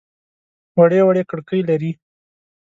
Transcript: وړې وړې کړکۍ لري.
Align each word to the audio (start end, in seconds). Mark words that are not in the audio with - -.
وړې 0.77 0.99
وړې 1.07 1.23
کړکۍ 1.29 1.61
لري. 1.69 1.91